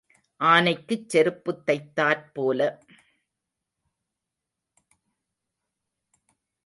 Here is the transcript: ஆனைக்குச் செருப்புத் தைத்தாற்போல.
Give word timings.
ஆனைக்குச் 0.39 1.05
செருப்புத் 1.13 1.63
தைத்தாற்போல. 1.65 2.79